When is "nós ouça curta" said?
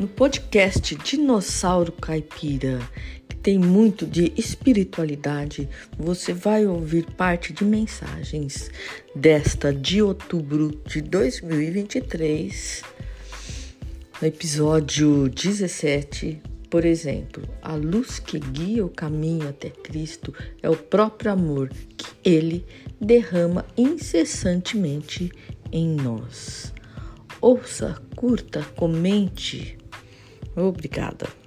25.88-28.62